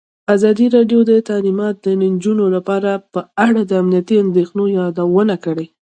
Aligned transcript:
ازادي 0.35 0.67
راډیو 0.75 0.99
د 1.09 1.11
تعلیمات 1.29 1.75
د 1.85 1.87
نجونو 2.01 2.45
لپاره 2.55 2.91
په 3.13 3.21
اړه 3.47 3.61
د 3.65 3.71
امنیتي 3.81 4.15
اندېښنو 4.25 4.63
یادونه 4.77 5.35
کړې. 5.45 5.65